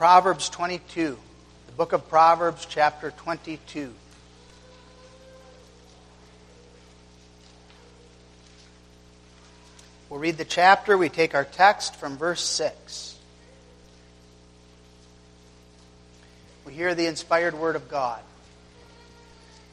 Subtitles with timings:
[0.00, 1.18] Proverbs 22,
[1.66, 3.92] the book of Proverbs, chapter 22.
[10.08, 10.96] We'll read the chapter.
[10.96, 13.14] We take our text from verse 6.
[16.64, 18.22] We hear the inspired word of God.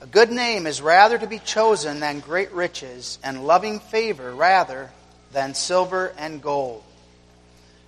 [0.02, 4.92] A good name is rather to be chosen than great riches, and loving favor rather
[5.32, 6.84] than silver and gold.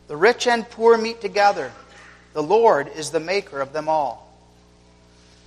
[0.08, 1.74] The rich and poor meet together.
[2.40, 4.26] The Lord is the maker of them all.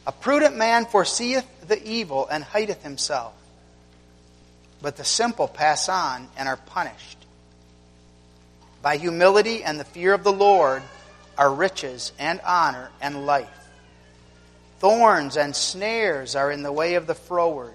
[0.06, 3.32] A prudent man foreseeth the evil and hideth himself
[4.82, 7.16] but the simple pass on and are punished.
[8.82, 10.82] By humility and the fear of the Lord
[11.38, 13.48] are riches and honor and life.
[14.80, 17.74] Thorns and snares are in the way of the froward.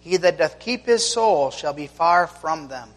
[0.00, 2.88] He that doth keep his soul shall be far from them.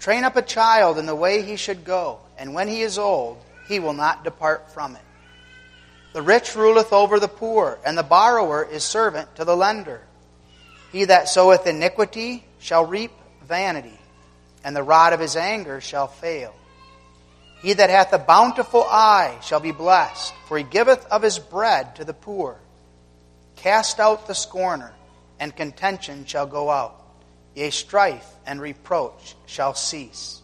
[0.00, 3.38] Train up a child in the way he should go, and when he is old,
[3.68, 5.02] he will not depart from it.
[6.14, 10.00] The rich ruleth over the poor, and the borrower is servant to the lender.
[10.90, 13.12] He that soweth iniquity shall reap
[13.46, 13.98] vanity,
[14.64, 16.54] and the rod of his anger shall fail.
[17.60, 21.96] He that hath a bountiful eye shall be blessed, for he giveth of his bread
[21.96, 22.56] to the poor.
[23.56, 24.92] Cast out the scorner,
[25.38, 26.94] and contention shall go out.
[27.54, 30.40] Yea, strife and reproach shall cease.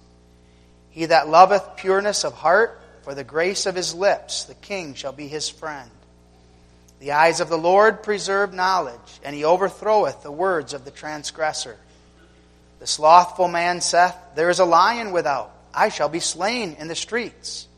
[0.91, 5.13] He that loveth pureness of heart, for the grace of his lips, the king shall
[5.13, 5.91] be his friend.
[7.01, 11.77] The eyes of the Lord preserve knowledge, and he overthroweth the words of the transgressor.
[12.79, 16.95] The slothful man saith, There is a lion without, I shall be slain in the
[16.95, 17.69] streets.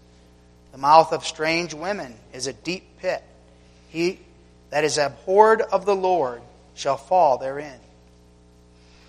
[0.70, 3.24] The mouth of strange women is a deep pit.
[3.88, 4.20] He
[4.70, 6.40] that is abhorred of the Lord
[6.74, 7.80] shall fall therein.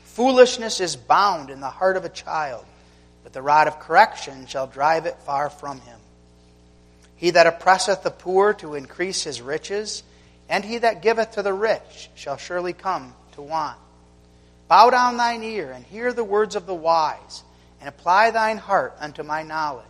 [0.05, 2.65] Foolishness is bound in the heart of a child,
[3.23, 5.99] but the rod of correction shall drive it far from him.
[7.17, 10.03] He that oppresseth the poor to increase his riches,
[10.47, 13.77] and he that giveth to the rich shall surely come to want.
[14.67, 17.43] Bow down thine ear and hear the words of the wise,
[17.79, 19.85] and apply thine heart unto my knowledge.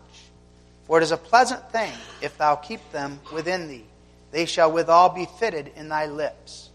[0.86, 3.86] For it is a pleasant thing if thou keep them within thee.
[4.32, 6.70] They shall withal be fitted in thy lips.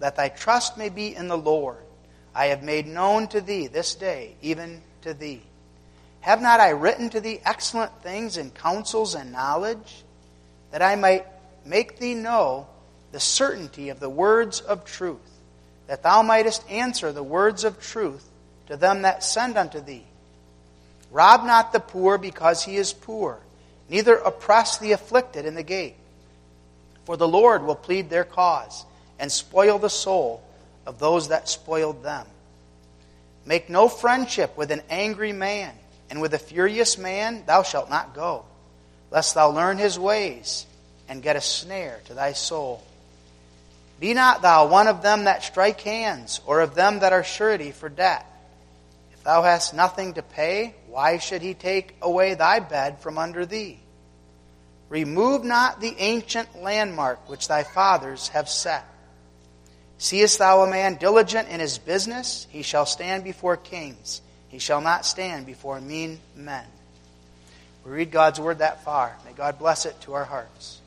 [0.00, 1.76] That thy trust may be in the Lord.
[2.34, 5.42] I have made known to thee this day, even to thee.
[6.22, 10.04] Have not I written to thee excellent things in counsels and knowledge,
[10.70, 11.26] that I might
[11.64, 12.68] make thee know
[13.10, 15.18] the certainty of the words of truth,
[15.88, 18.28] that thou mightest answer the words of truth
[18.68, 20.04] to them that send unto thee?
[21.10, 23.40] Rob not the poor because he is poor,
[23.88, 25.96] neither oppress the afflicted in the gate.
[27.04, 28.86] For the Lord will plead their cause,
[29.18, 30.40] and spoil the soul
[30.86, 32.26] of those that spoiled them.
[33.44, 35.74] Make no friendship with an angry man
[36.12, 38.44] and with a furious man thou shalt not go,
[39.10, 40.66] lest thou learn his ways
[41.08, 42.84] and get a snare to thy soul.
[43.98, 47.70] Be not thou one of them that strike hands, or of them that are surety
[47.70, 48.26] for debt.
[49.14, 53.46] If thou hast nothing to pay, why should he take away thy bed from under
[53.46, 53.80] thee?
[54.90, 58.84] Remove not the ancient landmark which thy fathers have set.
[59.96, 62.46] Seest thou a man diligent in his business?
[62.50, 64.20] He shall stand before kings.
[64.52, 66.64] He shall not stand before mean men.
[67.84, 69.16] We read God's word that far.
[69.24, 70.78] May God bless it to our hearts.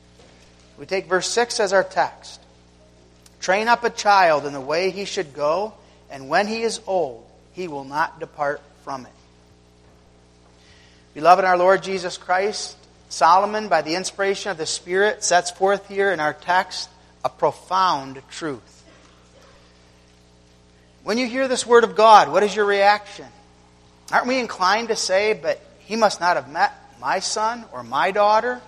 [0.78, 2.40] We take verse 6 as our text.
[3.40, 5.74] Train up a child in the way he should go,
[6.10, 9.12] and when he is old, he will not depart from it.
[11.14, 12.76] Beloved, our Lord Jesus Christ,
[13.08, 16.88] Solomon, by the inspiration of the Spirit, sets forth here in our text
[17.24, 18.84] a profound truth.
[21.02, 23.26] When you hear this word of God, what is your reaction?
[24.12, 28.10] Aren't we inclined to say, but he must not have met my son or my
[28.10, 28.60] daughter?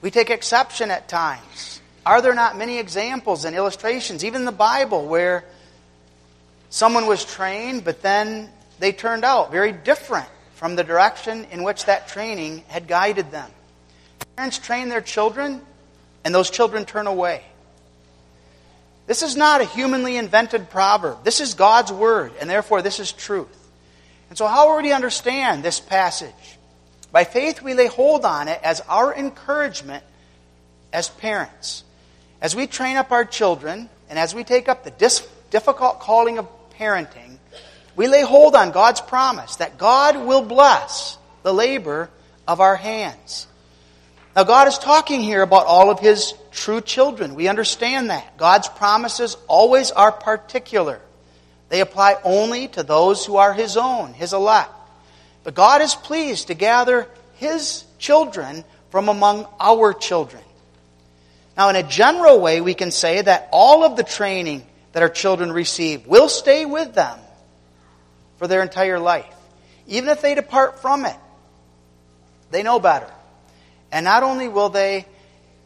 [0.00, 1.80] We take exception at times.
[2.04, 5.44] Are there not many examples and illustrations, even in the Bible, where
[6.70, 11.84] someone was trained, but then they turned out very different from the direction in which
[11.84, 13.50] that training had guided them?
[14.36, 15.60] Parents train their children,
[16.24, 17.42] and those children turn away.
[19.08, 21.24] This is not a humanly invented proverb.
[21.24, 23.48] This is God's word, and therefore this is truth.
[24.28, 26.58] And so, how are we to understand this passage?
[27.10, 30.04] By faith, we lay hold on it as our encouragement
[30.92, 31.84] as parents.
[32.42, 36.36] As we train up our children, and as we take up the dis- difficult calling
[36.36, 36.46] of
[36.78, 37.38] parenting,
[37.96, 42.10] we lay hold on God's promise that God will bless the labor
[42.46, 43.46] of our hands.
[44.38, 47.34] Now, God is talking here about all of His true children.
[47.34, 48.36] We understand that.
[48.36, 51.00] God's promises always are particular,
[51.70, 54.70] they apply only to those who are His own, His elect.
[55.42, 60.44] But God is pleased to gather his children from among our children.
[61.56, 65.08] Now, in a general way, we can say that all of the training that our
[65.08, 67.18] children receive will stay with them
[68.36, 69.34] for their entire life.
[69.88, 71.16] Even if they depart from it,
[72.52, 73.12] they know better.
[73.90, 75.06] And not only will they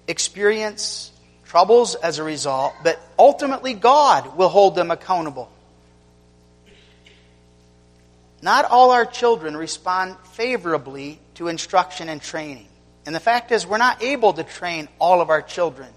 [0.07, 1.11] experience
[1.45, 5.51] troubles as a result, but ultimately God will hold them accountable.
[8.41, 12.67] Not all our children respond favorably to instruction and training.
[13.07, 15.89] And the fact is, we're not able to train all of our children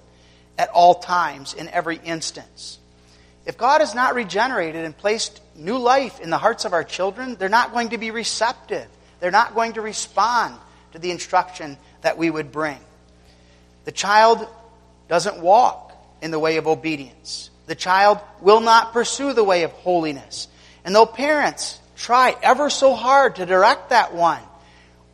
[0.57, 2.80] at all times in every instance.
[3.45, 7.36] If God has not regenerated and placed new life in the hearts of our children,
[7.36, 8.88] they're not going to be receptive.
[9.19, 10.56] They're not going to respond
[10.94, 12.78] to the instruction that we would bring.
[13.86, 14.48] The child
[15.10, 15.92] doesn't walk
[16.22, 17.50] in the way of obedience.
[17.66, 20.48] The child will not pursue the way of holiness.
[20.84, 24.42] And though parents try ever so hard to direct that one,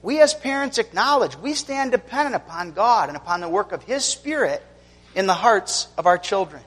[0.01, 4.03] we as parents acknowledge we stand dependent upon God and upon the work of His
[4.03, 4.61] Spirit
[5.15, 6.61] in the hearts of our children.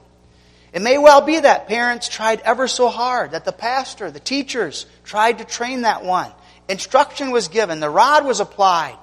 [0.73, 4.87] It may well be that parents tried ever so hard, that the pastor, the teachers
[5.03, 6.31] tried to train that one.
[6.67, 8.97] Instruction was given, the rod was applied,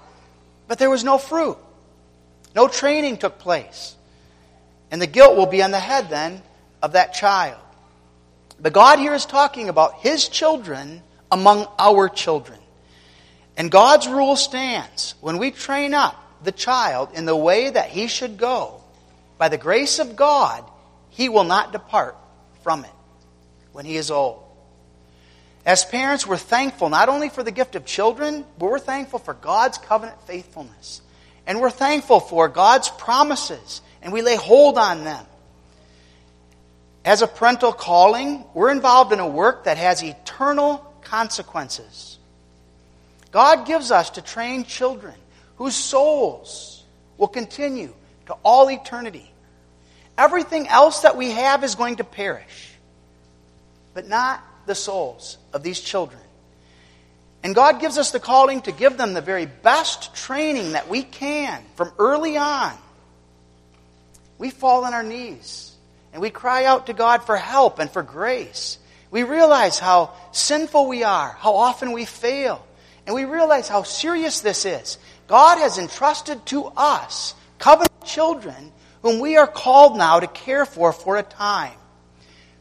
[0.73, 1.59] but there was no fruit.
[2.55, 3.95] No training took place.
[4.91, 6.41] And the guilt will be on the head then
[6.83, 7.61] of that child.
[8.59, 12.59] But God here is talking about His children among our children.
[13.55, 15.15] And God's rule stands.
[15.21, 18.81] When we train up the child in the way that he should go,
[19.37, 20.65] by the grace of God,
[21.11, 22.17] he will not depart
[22.63, 22.97] from it
[23.73, 24.42] when he is old.
[25.65, 29.35] As parents, we're thankful not only for the gift of children, but we're thankful for
[29.35, 31.03] God's covenant faithfulness.
[31.47, 35.25] And we're thankful for God's promises, and we lay hold on them.
[37.05, 42.19] As a parental calling, we're involved in a work that has eternal consequences.
[43.31, 45.15] God gives us to train children
[45.57, 46.85] whose souls
[47.19, 47.93] will continue
[48.27, 49.31] to all eternity.
[50.19, 52.71] Everything else that we have is going to perish,
[53.95, 56.21] but not the souls of these children.
[57.43, 61.03] And God gives us the calling to give them the very best training that we
[61.03, 62.73] can from early on.
[64.39, 65.73] We fall on our knees
[66.13, 68.79] and we cry out to God for help and for grace.
[69.11, 72.65] We realize how sinful we are, how often we fail,
[73.07, 74.99] and we realize how serious this is.
[75.27, 78.73] God has entrusted to us covenant children
[79.03, 81.75] whom we are called now to care for for a time.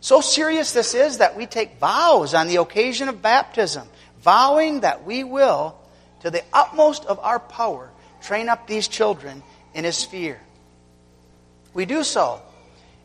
[0.02, 3.88] So serious this is that we take vows on the occasion of baptism,
[4.22, 5.78] vowing that we will,
[6.22, 7.90] to the utmost of our power,
[8.22, 9.44] train up these children
[9.76, 10.42] in His fear.
[11.74, 12.42] We do so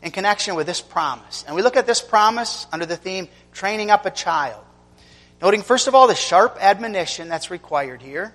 [0.01, 1.43] in connection with this promise.
[1.45, 4.63] And we look at this promise under the theme, training up a child.
[5.39, 8.33] Noting, first of all, the sharp admonition that's required here.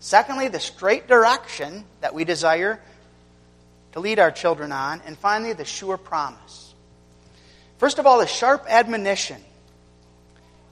[0.00, 2.78] Secondly, the straight direction that we desire
[3.92, 5.00] to lead our children on.
[5.06, 6.71] And finally, the sure promise.
[7.82, 9.42] First of all, the sharp admonition.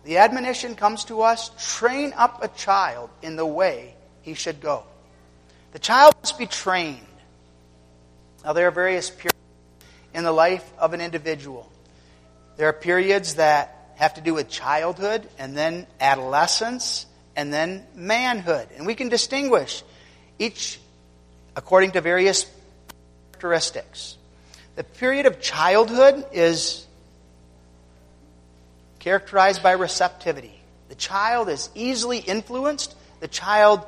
[0.05, 4.85] The admonition comes to us train up a child in the way he should go.
[5.73, 7.05] The child must be trained.
[8.45, 9.35] Now, there are various periods
[10.15, 11.69] in the life of an individual.
[12.57, 18.69] There are periods that have to do with childhood and then adolescence and then manhood.
[18.77, 19.83] And we can distinguish
[20.39, 20.79] each
[21.57, 22.47] according to various
[23.33, 24.17] characteristics.
[24.77, 26.87] The period of childhood is
[29.01, 30.55] characterized by receptivity.
[30.89, 32.95] The child is easily influenced.
[33.19, 33.85] The child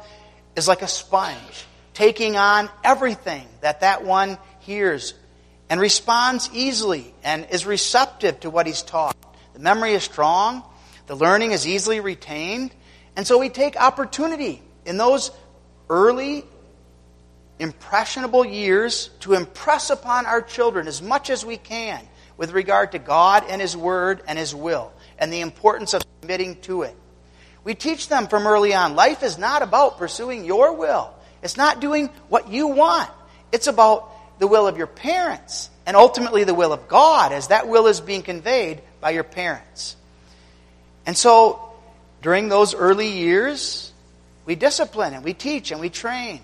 [0.57, 5.15] is like a sponge, taking on everything that that one hears
[5.71, 9.17] and responds easily and is receptive to what he's taught.
[9.53, 10.65] The memory is strong.
[11.07, 12.75] The learning is easily retained.
[13.17, 15.31] And so we take opportunity in those
[15.91, 16.45] early,
[17.59, 22.01] impressionable years to impress upon our children as much as we can
[22.37, 24.93] with regard to God and His Word and His will
[25.23, 26.97] and the importance of submitting to it.
[27.63, 31.81] We teach them from early on life is not about pursuing your will, it's not
[31.81, 33.09] doing what you want.
[33.53, 34.11] It's about
[34.41, 38.01] the will of your parents and ultimately the will of God as that will is
[38.01, 39.95] being conveyed by your parents.
[41.07, 41.73] And so,
[42.21, 43.93] during those early years,
[44.45, 46.41] we discipline and we teach and we train.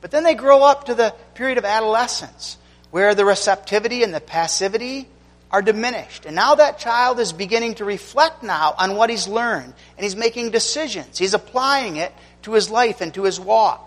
[0.00, 2.56] But then they grow up to the period of adolescence,
[2.90, 5.08] where the receptivity and the passivity
[5.50, 6.26] are diminished.
[6.26, 10.16] And now that child is beginning to reflect now on what he's learned, and he's
[10.16, 11.18] making decisions.
[11.18, 12.12] He's applying it
[12.42, 13.84] to his life and to his walk.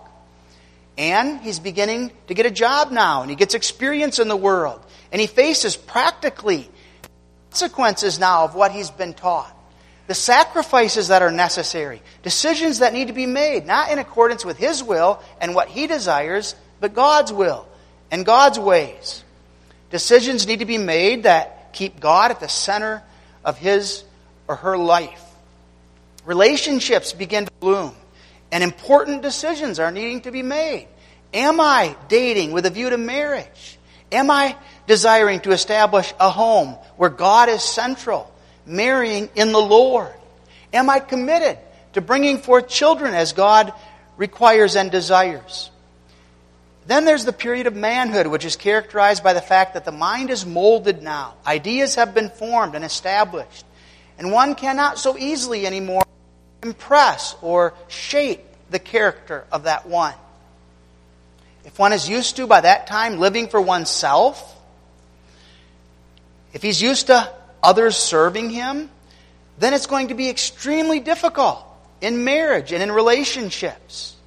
[0.98, 4.84] And he's beginning to get a job now, and he gets experience in the world,
[5.12, 6.70] and he faces practically
[7.50, 9.56] consequences now of what he's been taught.
[10.12, 14.58] the sacrifices that are necessary, decisions that need to be made, not in accordance with
[14.58, 17.66] His will and what He desires, but God's will
[18.12, 19.24] and God's ways.
[19.92, 23.04] Decisions need to be made that keep God at the center
[23.44, 24.04] of his
[24.48, 25.24] or her life.
[26.26, 27.96] Relationships begin to bloom,
[28.52, 30.88] and important decisions are needing to be made.
[31.34, 33.80] Am I dating with a view to marriage?
[34.12, 34.56] Am I
[34.88, 38.32] desiring to establish a home where God is central,
[38.66, 40.14] marrying in the Lord?
[40.74, 41.58] Am I committed
[41.94, 43.74] to bringing forth children as God
[44.18, 45.71] requires and desires?
[46.92, 50.30] Then there's the period of manhood, which is characterized by the fact that the mind
[50.30, 51.36] is molded now.
[51.48, 53.66] Ideas have been formed and established.
[54.18, 56.04] And one cannot so easily anymore
[56.62, 60.16] impress or shape the character of that one.
[61.64, 64.62] If one is used to, by that time, living for oneself,
[66.52, 67.32] if he's used to
[67.64, 68.90] others serving him,
[69.58, 71.64] then it's going to be extremely difficult
[72.02, 74.18] in marriage and in relationships.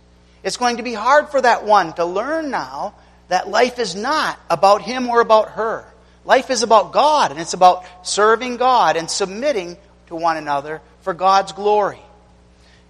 [0.45, 2.95] It's going to be hard for that one to learn now
[3.29, 5.87] that life is not about him or about her.
[6.27, 11.15] Life is about God, and it's about serving God and submitting to one another for
[11.15, 12.01] God's glory.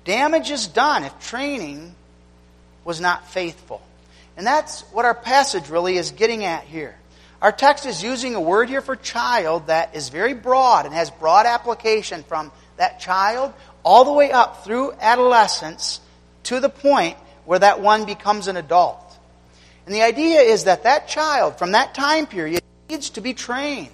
[0.04, 1.94] Damage is done if training
[2.84, 3.80] was not faithful.
[4.36, 6.96] And that's what our passage really is getting at here.
[7.40, 11.10] Our text is using a word here for child that is very broad and has
[11.10, 13.52] broad application from that child
[13.84, 16.00] all the way up through adolescence
[16.44, 19.00] to the point where that one becomes an adult.
[19.86, 23.90] And the idea is that that child, from that time period, needs to be trained.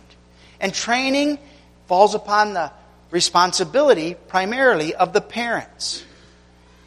[0.61, 1.38] And training
[1.87, 2.71] falls upon the
[3.11, 6.04] responsibility primarily of the parents.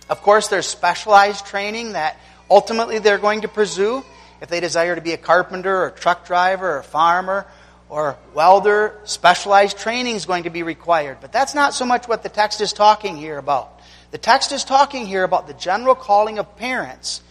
[0.09, 2.17] Of course, there's specialized training that
[2.49, 4.03] ultimately they're going to pursue.
[4.41, 7.45] If they desire to be a carpenter or a truck driver or a farmer
[7.89, 11.17] or welder, specialized training is going to be required.
[11.21, 13.79] But that's not so much what the text is talking here about.
[14.13, 17.23] The text is talking here about the general calling of parents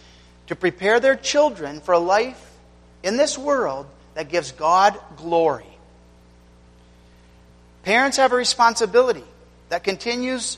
[0.47, 2.57] to prepare their children for a life
[3.03, 3.85] in this world
[4.15, 5.77] that gives God glory.
[7.83, 9.23] Parents have a responsibility
[9.69, 10.57] that continues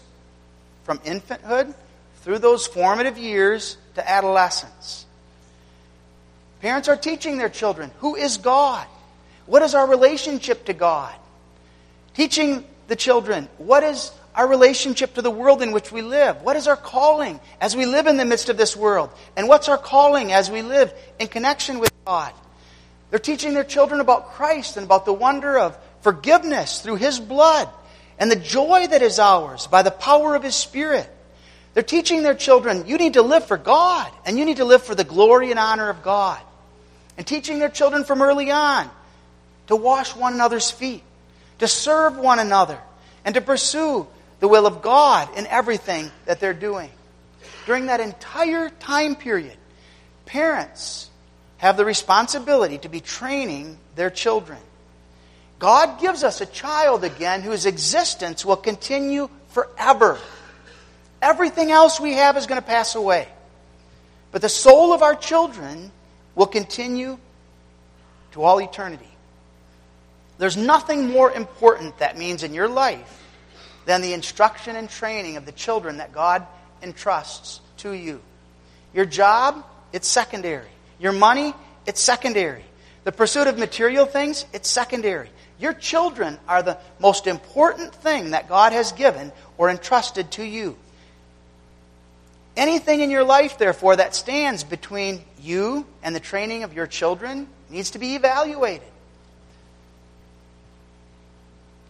[0.84, 1.76] from infanthood
[2.24, 5.06] through those formative years to adolescence.
[6.60, 8.88] Parents are teaching their children who is God?
[9.46, 11.14] What is our relationship to God?
[12.16, 16.42] Teaching the children what is our relationship to the world in which we live.
[16.42, 19.10] What is our calling as we live in the midst of this world?
[19.36, 22.34] And what's our calling as we live in connection with God?
[23.10, 27.70] They're teaching their children about Christ and about the wonder of forgiveness through His blood
[28.20, 31.10] and the joy that is ours by the power of His Spirit.
[31.74, 34.84] They're teaching their children, you need to live for God and you need to live
[34.84, 36.40] for the glory and honor of God.
[37.18, 38.90] And teaching their children from early on
[39.68, 41.04] to wash one another's feet,
[41.60, 42.80] to serve one another,
[43.24, 44.08] and to pursue
[44.46, 46.92] the will of God in everything that they're doing.
[47.66, 49.58] During that entire time period,
[50.28, 51.10] parents
[51.58, 54.60] have the responsibility to be training their children.
[55.58, 60.20] God gives us a child again whose existence will continue forever.
[61.24, 63.28] Everything else we have is going to pass away.
[64.32, 65.92] But the soul of our children
[66.36, 67.18] will continue
[68.34, 69.10] to all eternity.
[70.38, 73.24] There's nothing more important that means in your life
[73.86, 76.46] than the instruction and training of the children that God
[76.82, 78.22] entrusts to you.
[78.94, 79.64] Your job,
[79.94, 80.70] it's secondary.
[81.00, 81.54] Your money,
[81.86, 82.64] it's secondary.
[83.04, 85.30] The pursuit of material things, it's secondary.
[85.60, 90.76] Your children are the most important thing that God has given or entrusted to you.
[92.58, 97.48] Anything in your life, therefore, that stands between you and the training of your children
[97.70, 98.88] needs to be evaluated.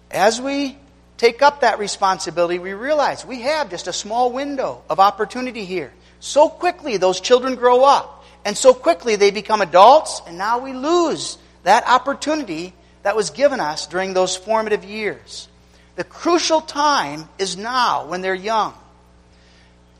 [0.10, 0.78] As we
[1.18, 5.94] take up that responsibility, we realize we have just a small window of opportunity here.
[6.20, 10.74] So quickly those children grow up, and so quickly they become adults, and now we
[10.74, 15.48] lose that opportunity that was given us during those formative years.
[15.96, 18.74] The crucial time is now when they're young.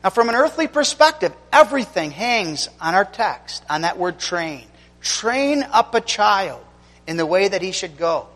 [0.04, 4.64] Now, from an earthly perspective, everything hangs on our text, on that word train.
[5.00, 6.64] Train up a child
[7.06, 8.28] in the way that he should go.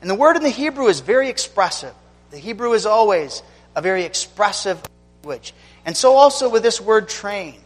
[0.00, 1.94] And the word in the Hebrew is very expressive.
[2.34, 3.44] The Hebrew is always
[3.76, 4.82] a very expressive
[5.22, 5.54] language.
[5.86, 7.60] And so also with this word train.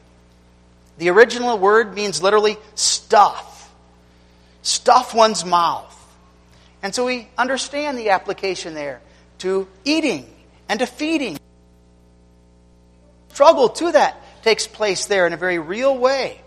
[0.98, 3.72] The original word means literally stuff.
[4.60, 5.94] Stuff one's mouth.
[6.82, 9.00] And so we understand the application there
[9.38, 10.28] to eating
[10.68, 11.38] and to feeding.
[13.30, 16.42] Struggle to that takes place there in a very real way.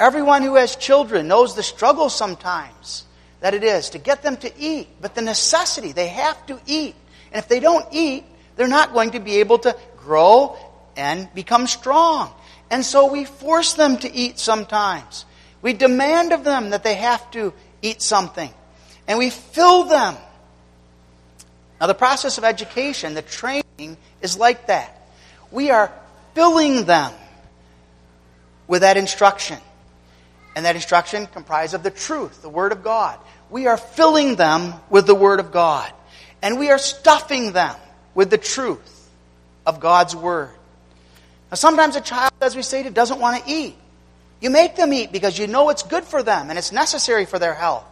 [0.00, 3.04] Everyone who has children knows the struggle sometimes
[3.40, 6.94] that it is to get them to eat, but the necessity, they have to eat.
[7.32, 8.24] And if they don't eat,
[8.56, 10.56] they're not going to be able to grow
[10.96, 12.32] and become strong.
[12.70, 15.24] And so we force them to eat sometimes.
[15.62, 18.52] We demand of them that they have to eat something.
[19.06, 20.16] And we fill them.
[21.80, 25.08] Now, the process of education, the training, is like that.
[25.50, 25.92] We are
[26.34, 27.12] filling them
[28.66, 29.58] with that instruction.
[30.56, 33.18] And that instruction comprised of the truth, the Word of God.
[33.48, 35.92] We are filling them with the Word of God.
[36.42, 37.74] And we are stuffing them
[38.14, 39.08] with the truth
[39.66, 40.50] of God's Word.
[41.50, 43.76] Now, sometimes a child, as we stated, doesn't want to eat.
[44.40, 47.38] You make them eat because you know it's good for them and it's necessary for
[47.38, 47.84] their health.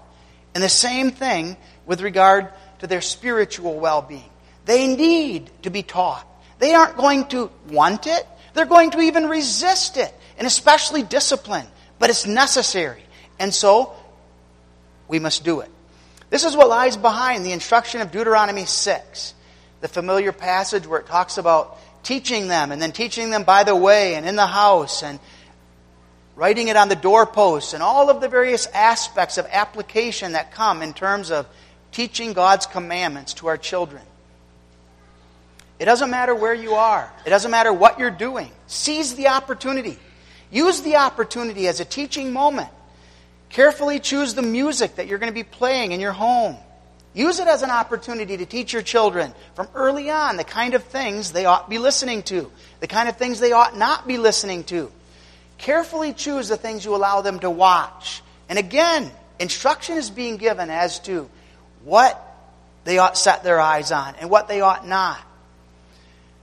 [0.54, 2.48] And the same thing with regard
[2.78, 4.30] to their spiritual well being.
[4.64, 6.26] They need to be taught.
[6.58, 11.66] They aren't going to want it, they're going to even resist it, and especially discipline.
[11.98, 13.02] But it's necessary.
[13.38, 13.94] And so,
[15.08, 15.70] we must do it.
[16.30, 19.35] This is what lies behind the instruction of Deuteronomy 6,
[19.80, 23.76] the familiar passage where it talks about teaching them and then teaching them by the
[23.76, 25.18] way and in the house and
[26.35, 30.83] writing it on the doorposts and all of the various aspects of application that come
[30.83, 31.47] in terms of
[31.92, 34.02] teaching God's commandments to our children.
[35.78, 38.50] It doesn't matter where you are, it doesn't matter what you're doing.
[38.66, 39.99] Seize the opportunity.
[40.50, 42.68] Use the opportunity as a teaching moment.
[43.50, 46.56] Carefully choose the music that you're going to be playing in your home.
[47.14, 50.84] Use it as an opportunity to teach your children from early on the kind of
[50.84, 52.50] things they ought be listening to,
[52.80, 54.92] the kind of things they ought not be listening to.
[55.56, 58.22] Carefully choose the things you allow them to watch.
[58.50, 61.30] And again, instruction is being given as to
[61.84, 62.22] what
[62.84, 65.18] they ought set their eyes on and what they ought not.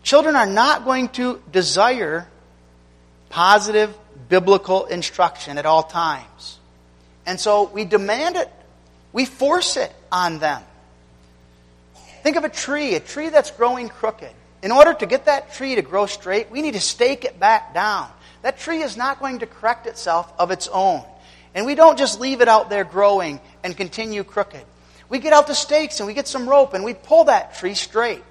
[0.01, 2.27] Children are not going to desire
[3.29, 3.95] positive
[4.27, 6.59] biblical instruction at all times.
[7.25, 8.51] And so we demand it,
[9.11, 10.61] we force it on them.
[12.23, 14.31] Think of a tree, a tree that's growing crooked.
[14.61, 17.73] In order to get that tree to grow straight, we need to stake it back
[17.73, 18.09] down.
[18.43, 21.03] That tree is not going to correct itself of its own.
[21.53, 24.63] And we don't just leave it out there growing and continue crooked.
[25.09, 27.73] We get out the stakes and we get some rope and we pull that tree
[27.73, 28.23] straight.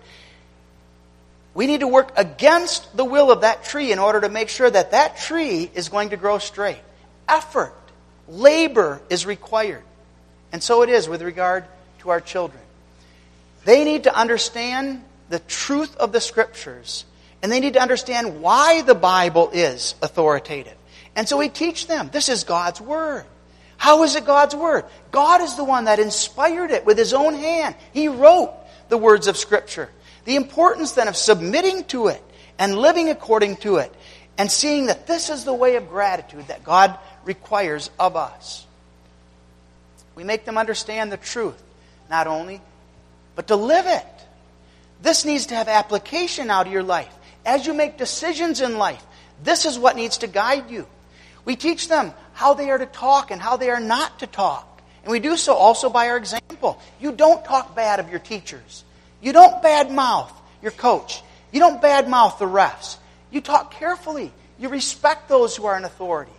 [1.55, 4.71] We need to work against the will of that tree in order to make sure
[4.71, 6.81] that that tree is going to grow straight.
[7.29, 7.75] Effort,
[8.29, 9.83] labor is required.
[10.53, 11.65] And so it is with regard
[12.01, 12.61] to our children.
[13.65, 17.05] They need to understand the truth of the Scriptures,
[17.43, 20.77] and they need to understand why the Bible is authoritative.
[21.17, 23.25] And so we teach them this is God's Word.
[23.77, 24.85] How is it God's Word?
[25.11, 27.75] God is the one that inspired it with His own hand.
[27.93, 28.53] He wrote
[28.89, 29.89] the words of Scripture.
[30.25, 32.23] The importance then of submitting to it
[32.59, 33.93] and living according to it
[34.39, 38.67] and seeing that this is the way of gratitude that God requires of us.
[40.15, 41.61] We make them understand the truth,
[42.11, 42.61] not only,
[43.35, 44.07] but to live it.
[45.01, 47.13] This needs to have application out of your life.
[47.45, 49.03] As you make decisions in life,
[49.43, 50.87] this is what needs to guide you.
[51.45, 54.81] We teach them how they are to talk and how they are not to talk.
[55.03, 56.81] And we do so also by our example.
[57.01, 58.85] You don't talk bad of your teachers.
[59.21, 60.31] You don't badmouth
[60.63, 61.23] your coach.
[61.51, 62.97] You don't badmouth the refs.
[63.31, 64.33] You talk carefully.
[64.59, 66.33] You respect those who are in authority.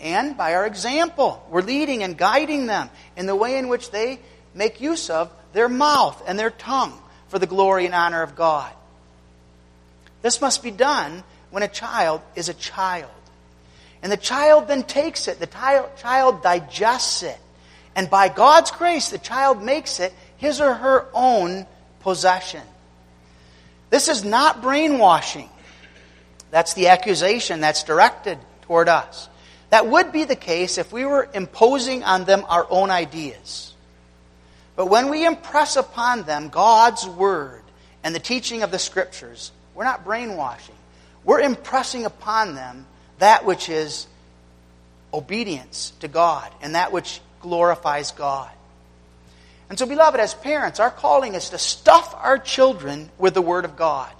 [0.00, 4.20] And by our example, we're leading and guiding them in the way in which they
[4.54, 8.72] make use of their mouth and their tongue for the glory and honor of God.
[10.22, 13.10] This must be done when a child is a child.
[14.02, 17.38] And the child then takes it, the child digests it.
[17.94, 21.66] And by God's grace, the child makes it his or her own
[22.00, 22.62] possession.
[23.88, 25.48] This is not brainwashing.
[26.50, 29.28] That's the accusation that's directed toward us.
[29.76, 33.74] That would be the case if we were imposing on them our own ideas.
[34.74, 37.60] But when we impress upon them God's Word
[38.02, 40.74] and the teaching of the Scriptures, we're not brainwashing.
[41.24, 42.86] We're impressing upon them
[43.18, 44.06] that which is
[45.12, 48.50] obedience to God and that which glorifies God.
[49.68, 53.66] And so, beloved, as parents, our calling is to stuff our children with the Word
[53.66, 54.10] of God.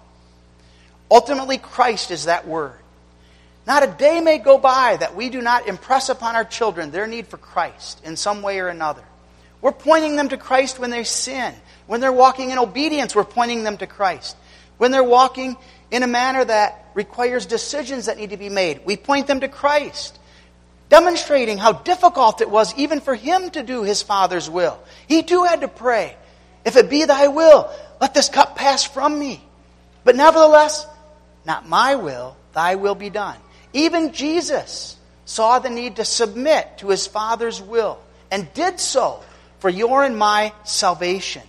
[1.11, 2.79] Ultimately, Christ is that Word.
[3.67, 7.07] Not a day may go by that we do not impress upon our children their
[7.07, 9.03] need for Christ in some way or another.
[9.61, 11.55] We're pointing them to Christ when they sin.
[11.87, 14.37] When they're walking in obedience, we're pointing them to Christ.
[14.79, 15.57] When they're walking
[15.91, 19.49] in a manner that requires decisions that need to be made, we point them to
[19.49, 20.19] Christ
[20.89, 24.79] demonstrating how difficult it was even for him to do his Father's will.
[25.09, 26.17] He too had to pray,
[26.65, 29.43] If it be thy will, let this cup pass from me.
[30.05, 30.87] But nevertheless,
[31.45, 33.37] not my will, thy will be done.
[33.77, 37.99] Even Jesus saw the need to submit to his Father's will
[38.31, 39.23] and did so
[39.59, 41.43] for your and my salvation.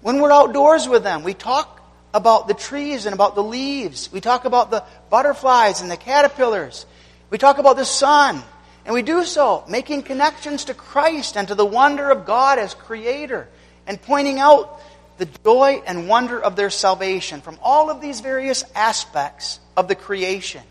[0.00, 1.80] When we're outdoors with them, we talk
[2.12, 4.10] about the trees and about the leaves.
[4.10, 6.86] We talk about the butterflies and the caterpillars.
[7.30, 8.42] We talk about the sun.
[8.84, 12.74] And we do so making connections to Christ and to the wonder of God as
[12.74, 13.46] Creator
[13.86, 14.80] and pointing out
[15.18, 19.94] the joy and wonder of their salvation from all of these various aspects of the
[19.94, 20.62] creation.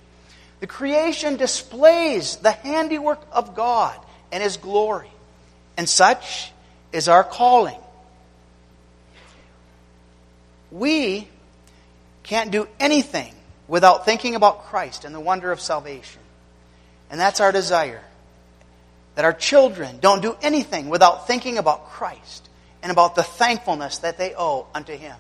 [0.66, 3.96] The creation displays the handiwork of God
[4.32, 5.12] and His glory.
[5.78, 6.52] And such
[6.92, 7.78] is our calling.
[10.72, 11.28] We
[12.24, 13.32] can't do anything
[13.68, 16.24] without thinking about Christ and the wonder of salvation.
[17.12, 18.02] And that's our desire.
[19.14, 22.50] That our children don't do anything without thinking about Christ
[22.82, 25.18] and about the thankfulness that they owe unto Him.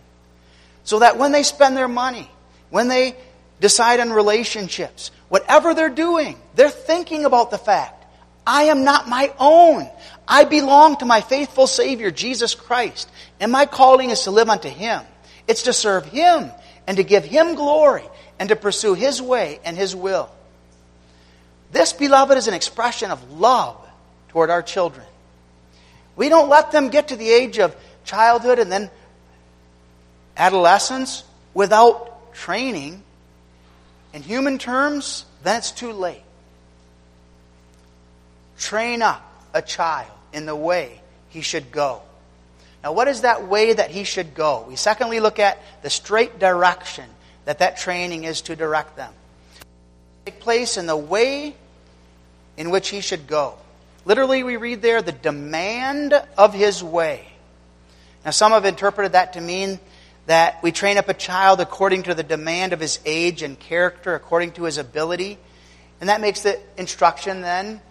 [0.86, 2.31] So that when they spend their money,
[2.71, 3.15] when they
[3.62, 8.05] decide on relationships, whatever they're doing, they're thinking about the fact
[8.47, 9.89] I am not my own.
[10.25, 13.09] I belong to my faithful Savior, Jesus Christ.
[13.41, 15.01] And my calling is to live unto Him.
[15.45, 16.51] It's to serve Him
[16.87, 18.05] and to give Him glory
[18.39, 20.29] and to pursue His way and His will.
[21.73, 23.75] This, beloved, is an expression of love
[24.29, 25.05] toward our children.
[26.15, 28.89] We don't let them get to the age of childhood and then
[30.37, 33.03] adolescence without training.
[34.15, 36.23] In human terms, then it's too late.
[38.58, 39.21] Train up
[39.54, 42.01] a child in the way he should go.
[42.82, 44.63] Now, what is that way that he should go?
[44.69, 47.10] We secondly look at the straight direction
[47.43, 49.12] that that training is to direct them.
[50.25, 51.54] Take place in the way
[52.56, 53.56] in which he should go.
[54.06, 57.28] Literally, we read there the demand of his way.
[58.23, 59.78] Now, some have interpreted that to mean
[60.25, 64.15] that we train up a child according to the demand of his age and character,
[64.15, 65.38] according to his ability.
[65.99, 67.81] And that makes the instruction then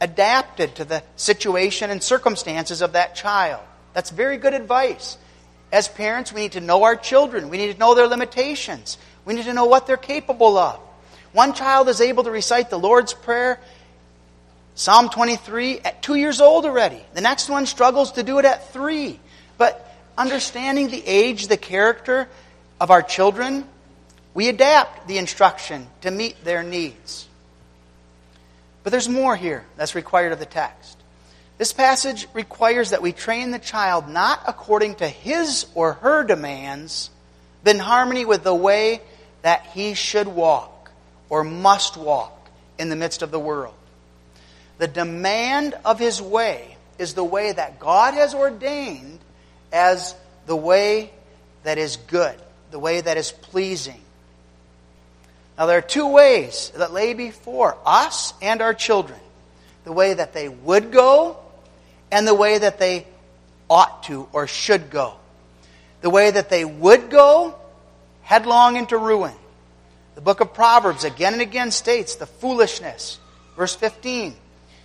[0.00, 3.60] adapted to the situation and circumstances of that child.
[3.92, 5.18] That's very good advice.
[5.70, 7.50] As parents, we need to know our children.
[7.50, 8.98] We need to know their limitations.
[9.24, 10.80] We need to know what they're capable of.
[11.32, 13.58] One child is able to recite the Lord's Prayer
[14.74, 17.00] Psalm 23 at two years old already.
[17.14, 19.20] The next one struggles to do it at three.
[19.58, 22.28] But understanding the age, the character
[22.80, 23.66] of our children,
[24.34, 27.28] we adapt the instruction to meet their needs.
[28.82, 30.98] But there's more here that's required of the text.
[31.58, 37.10] This passage requires that we train the child not according to his or her demands,
[37.62, 39.00] but in harmony with the way
[39.42, 40.90] that he should walk
[41.28, 43.74] or must walk in the midst of the world.
[44.78, 49.20] The demand of his way is the way that God has ordained
[49.72, 50.14] as
[50.46, 51.10] the way
[51.64, 52.36] that is good,
[52.70, 54.00] the way that is pleasing.
[55.58, 59.18] Now, there are two ways that lay before us and our children
[59.84, 61.36] the way that they would go
[62.10, 63.06] and the way that they
[63.68, 65.14] ought to or should go.
[66.02, 67.58] The way that they would go,
[68.22, 69.34] headlong into ruin.
[70.14, 73.18] The book of Proverbs again and again states the foolishness.
[73.56, 74.36] Verse 15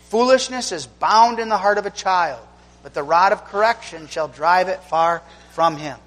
[0.10, 2.47] Foolishness is bound in the heart of a child,
[2.88, 5.22] but the rod of correction shall drive it far
[5.52, 5.98] from him.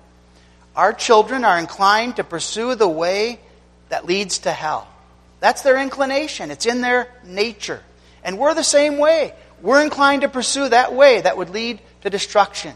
[0.74, 3.38] Our children are inclined to pursue the way
[3.90, 4.88] that leads to hell.
[5.40, 7.82] That's their inclination, it's in their nature.
[8.24, 9.34] And we're the same way.
[9.60, 12.72] We're inclined to pursue that way that would lead to destruction.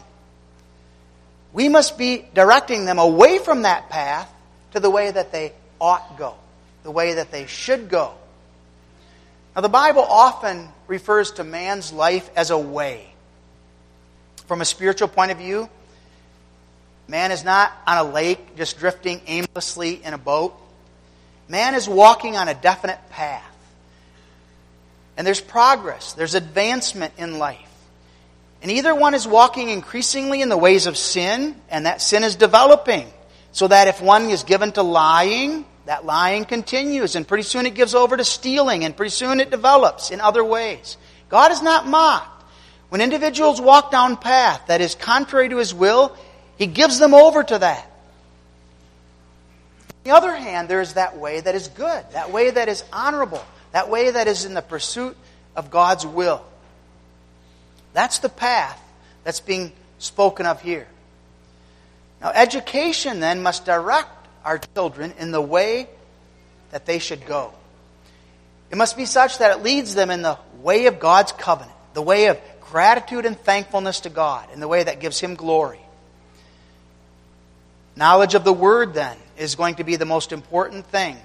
[1.51, 4.31] We must be directing them away from that path
[4.73, 6.35] to the way that they ought go,
[6.83, 8.13] the way that they should go.
[9.55, 13.14] Now, the Bible often refers to man's life as a way.
[14.47, 15.69] From a spiritual point of view,
[17.07, 20.55] man is not on a lake just drifting aimlessly in a boat.
[21.47, 23.43] Man is walking on a definite path.
[25.17, 27.59] And there's progress, there's advancement in life.
[28.61, 32.35] And either one is walking increasingly in the ways of sin, and that sin is
[32.35, 33.07] developing.
[33.51, 37.75] So that if one is given to lying, that lying continues, and pretty soon it
[37.75, 40.97] gives over to stealing, and pretty soon it develops in other ways.
[41.29, 42.34] God is not mocked.
[42.89, 46.15] When individuals walk down path that is contrary to His will,
[46.57, 47.91] He gives them over to that.
[49.89, 52.83] On the other hand, there is that way that is good, that way that is
[52.93, 55.17] honorable, that way that is in the pursuit
[55.55, 56.45] of God's will.
[57.93, 58.79] That's the path
[59.23, 60.87] that's being spoken of here.
[62.21, 64.09] Now, education then must direct
[64.43, 65.89] our children in the way
[66.71, 67.53] that they should go.
[68.69, 72.01] It must be such that it leads them in the way of God's covenant, the
[72.01, 72.39] way of
[72.75, 75.79] gratitude and thankfulness to God, in the way that gives Him glory.
[77.95, 81.15] Knowledge of the Word, then, is going to be the most important thing.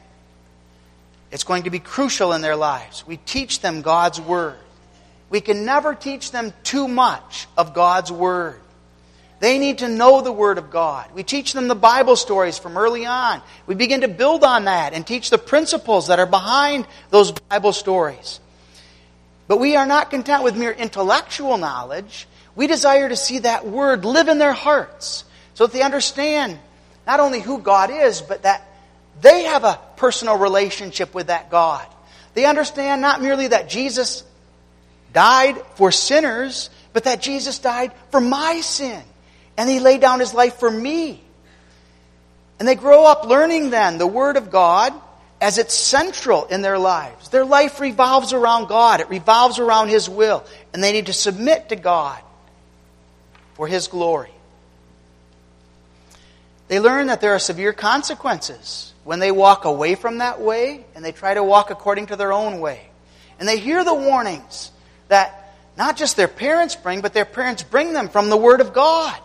[1.32, 3.04] It's going to be crucial in their lives.
[3.04, 4.58] We teach them God's Word.
[5.28, 8.60] We can never teach them too much of God's Word.
[9.40, 11.10] They need to know the Word of God.
[11.16, 13.42] We teach them the Bible stories from early on.
[13.66, 17.72] We begin to build on that and teach the principles that are behind those Bible
[17.72, 18.38] stories.
[19.50, 22.28] But we are not content with mere intellectual knowledge.
[22.54, 26.56] We desire to see that Word live in their hearts so that they understand
[27.04, 28.64] not only who God is, but that
[29.20, 31.84] they have a personal relationship with that God.
[32.34, 34.22] They understand not merely that Jesus
[35.12, 39.02] died for sinners, but that Jesus died for my sin.
[39.56, 41.24] And he laid down his life for me.
[42.60, 44.92] And they grow up learning then the Word of God
[45.40, 47.29] as it's central in their lives.
[47.31, 51.70] Their life revolves around God, it revolves around His will, and they need to submit
[51.70, 52.20] to God
[53.55, 54.31] for His glory.
[56.68, 61.05] They learn that there are severe consequences when they walk away from that way and
[61.05, 62.88] they try to walk according to their own way.
[63.40, 64.70] And they hear the warnings
[65.09, 68.72] that not just their parents bring, but their parents bring them from the Word of
[68.72, 69.18] God.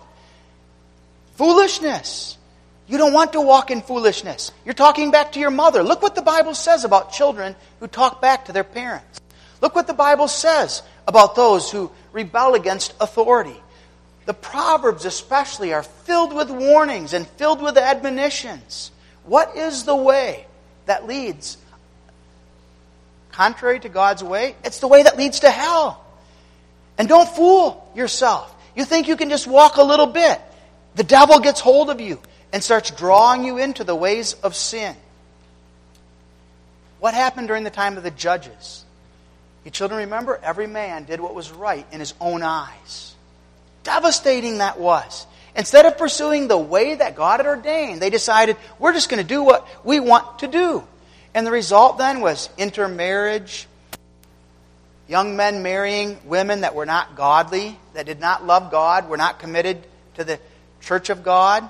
[1.35, 2.37] Foolishness.
[2.87, 4.51] You don't want to walk in foolishness.
[4.63, 5.81] You're talking back to your mother.
[5.81, 9.21] Look what the Bible says about children who talk back to their parents.
[9.61, 13.59] Look what the Bible says about those who rebel against authority.
[14.25, 18.91] The Proverbs, especially, are filled with warnings and filled with admonitions.
[19.23, 20.45] What is the way
[20.85, 21.57] that leads
[23.31, 24.55] contrary to God's way?
[24.63, 26.05] It's the way that leads to hell.
[26.97, 28.53] And don't fool yourself.
[28.75, 30.39] You think you can just walk a little bit.
[30.95, 32.19] The devil gets hold of you
[32.55, 34.95] and starts drawing you into the ways of sin.
[37.01, 38.85] What happened during the time of the judges?
[39.65, 40.39] You children remember?
[40.41, 43.13] Every man did what was right in his own eyes
[43.83, 45.27] devastating that was.
[45.53, 49.27] Instead of pursuing the way that God had ordained, they decided, we're just going to
[49.27, 50.81] do what we want to do.
[51.33, 53.67] And the result then was intermarriage,
[55.09, 59.39] young men marrying women that were not godly, that did not love God, were not
[59.39, 60.39] committed to the
[60.79, 61.69] church of God.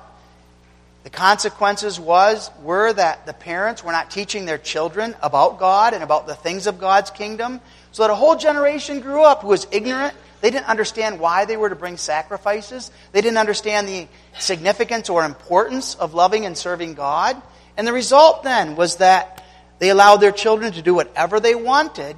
[1.06, 6.04] The consequences was were that the parents were not teaching their children about God and
[6.04, 7.62] about the things of God's kingdom.
[7.94, 10.13] So that a whole generation grew up who was ignorant
[10.46, 12.91] they didn't understand why they were to bring sacrifices.
[13.13, 17.41] They didn't understand the significance or importance of loving and serving God.
[17.78, 19.44] And the result then was that
[19.80, 22.15] they allowed their children to do whatever they wanted,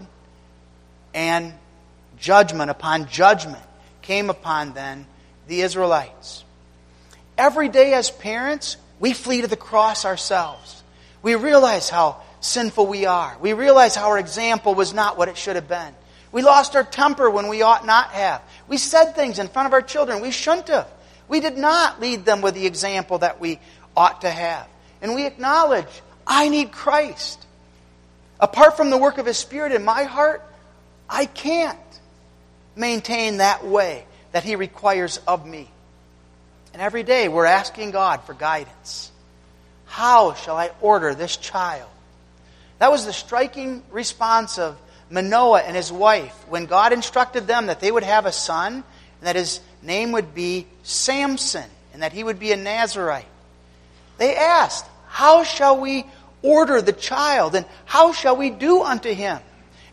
[1.13, 1.53] and
[2.19, 3.63] judgment upon judgment
[4.01, 5.07] came upon then
[5.47, 6.43] the Israelites.
[7.37, 10.83] Every day as parents, we flee to the cross ourselves.
[11.21, 13.37] We realize how sinful we are.
[13.39, 15.93] We realize how our example was not what it should have been.
[16.31, 18.41] We lost our temper when we ought not have.
[18.67, 20.87] We said things in front of our children we shouldn't have.
[21.27, 23.59] We did not lead them with the example that we
[23.95, 24.67] ought to have.
[25.01, 25.87] And we acknowledge,
[26.25, 27.45] I need Christ.
[28.39, 30.43] Apart from the work of His Spirit in my heart,
[31.09, 31.79] I can't
[32.75, 35.69] maintain that way that He requires of me.
[36.77, 39.11] And every day we're asking God for guidance.
[39.87, 41.89] How shall I order this child?
[42.77, 44.77] That was the striking response of
[45.09, 48.83] Manoah and his wife when God instructed them that they would have a son and
[49.21, 53.25] that his name would be Samson and that he would be a Nazarite.
[54.19, 56.05] They asked, How shall we
[56.43, 59.39] order the child and how shall we do unto him?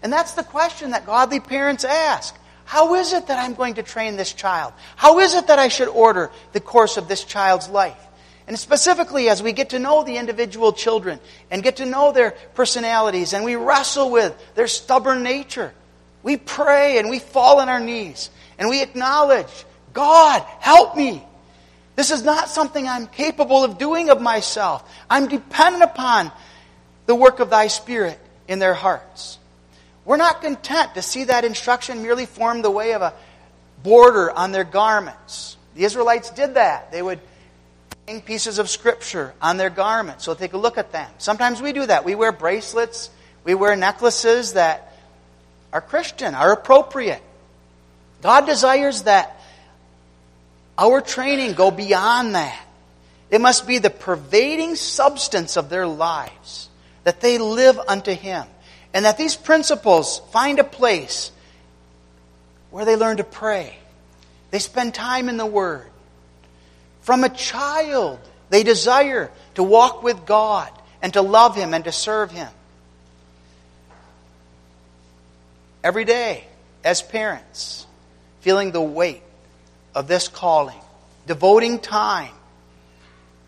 [0.02, 2.36] And that's the question that godly parents ask.
[2.64, 4.72] How is it that I'm going to train this child?
[4.96, 7.98] How is it that I should order the course of this child's life?
[8.46, 11.18] And specifically, as we get to know the individual children
[11.50, 15.72] and get to know their personalities and we wrestle with their stubborn nature,
[16.22, 21.24] we pray and we fall on our knees and we acknowledge, God, help me.
[21.96, 24.82] This is not something I'm capable of doing of myself.
[25.08, 26.32] I'm dependent upon
[27.06, 29.38] the work of thy Spirit in their hearts.
[30.04, 33.14] We're not content to see that instruction merely form the way of a
[33.82, 35.56] border on their garments.
[35.74, 36.92] The Israelites did that.
[36.92, 37.20] They would
[38.06, 41.10] hang pieces of scripture on their garments so they could look at them.
[41.18, 42.04] Sometimes we do that.
[42.04, 43.10] We wear bracelets,
[43.44, 44.94] we wear necklaces that
[45.72, 47.22] are Christian, are appropriate.
[48.22, 49.40] God desires that
[50.78, 52.60] our training go beyond that.
[53.30, 56.68] It must be the pervading substance of their lives,
[57.04, 58.46] that they live unto Him,
[58.94, 61.32] and that these principles find a place
[62.70, 63.76] where they learn to pray.
[64.52, 65.90] They spend time in the Word.
[67.02, 70.70] From a child, they desire to walk with God
[71.02, 72.48] and to love Him and to serve Him.
[75.82, 76.44] Every day,
[76.84, 77.86] as parents,
[78.40, 79.22] feeling the weight
[79.94, 80.80] of this calling,
[81.26, 82.32] devoting time,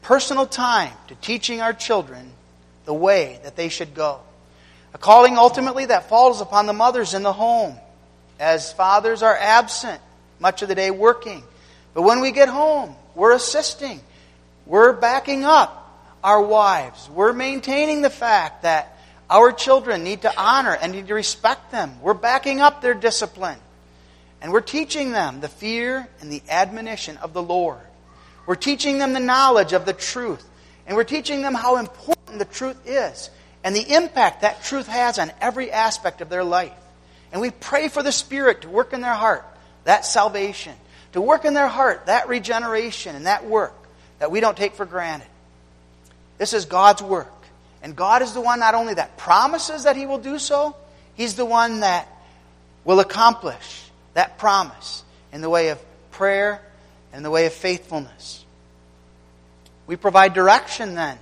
[0.02, 2.32] personal time, to teaching our children
[2.84, 4.20] the way that they should go.
[4.94, 7.76] A calling ultimately that falls upon the mothers in the home,
[8.38, 10.00] as fathers are absent
[10.38, 11.42] much of the day working
[11.94, 14.00] But when we get home, we're assisting.
[14.66, 15.82] We're backing up
[16.22, 17.08] our wives.
[17.08, 18.98] We're maintaining the fact that
[19.30, 22.00] our children need to honor and need to respect them.
[22.02, 23.58] We're backing up their discipline.
[24.42, 27.80] And we're teaching them the fear and the admonition of the Lord.
[28.44, 30.46] We're teaching them the knowledge of the truth.
[30.86, 33.30] And we're teaching them how important the truth is
[33.66, 36.72] and the impact that truth has on every aspect of their life.
[37.32, 39.44] And we pray for the Spirit to work in their heart
[39.82, 40.72] that salvation,
[41.14, 43.74] to work in their heart that regeneration and that work
[44.20, 45.26] that we don't take for granted.
[46.38, 47.32] This is God's work.
[47.82, 50.76] And God is the one not only that promises that He will do so,
[51.16, 52.06] He's the one that
[52.84, 55.02] will accomplish that promise
[55.32, 56.62] in the way of prayer
[57.12, 58.44] and the way of faithfulness.
[59.88, 61.18] We provide direction then.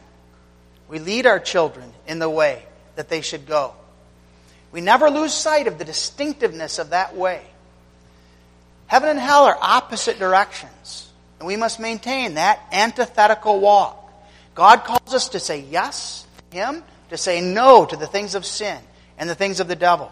[0.88, 2.62] We lead our children in the way
[2.96, 3.74] that they should go.
[4.72, 7.42] We never lose sight of the distinctiveness of that way.
[8.86, 14.00] Heaven and hell are opposite directions, and we must maintain that antithetical walk.
[14.54, 18.44] God calls us to say yes to Him, to say no to the things of
[18.44, 18.78] sin
[19.18, 20.10] and the things of the devil.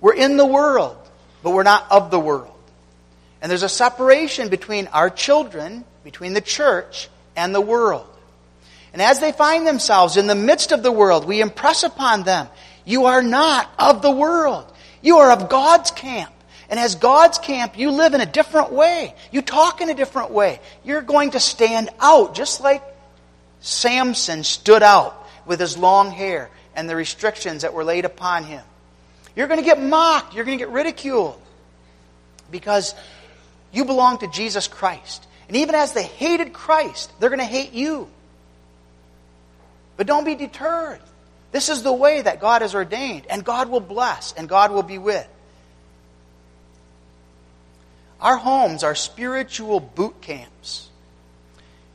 [0.00, 0.96] We're in the world,
[1.42, 2.54] but we're not of the world.
[3.42, 8.06] And there's a separation between our children, between the church, and the world.
[8.92, 12.48] And as they find themselves in the midst of the world, we impress upon them,
[12.84, 14.70] you are not of the world.
[15.02, 16.32] You are of God's camp.
[16.68, 19.14] And as God's camp, you live in a different way.
[19.32, 20.60] You talk in a different way.
[20.84, 22.82] You're going to stand out, just like
[23.60, 28.62] Samson stood out with his long hair and the restrictions that were laid upon him.
[29.34, 30.34] You're going to get mocked.
[30.34, 31.40] You're going to get ridiculed
[32.50, 32.94] because
[33.72, 35.26] you belong to Jesus Christ.
[35.48, 38.08] And even as they hated Christ, they're going to hate you.
[40.00, 41.02] But don't be deterred.
[41.52, 44.82] This is the way that God has ordained, and God will bless, and God will
[44.82, 45.28] be with.
[48.18, 50.88] Our homes are spiritual boot camps.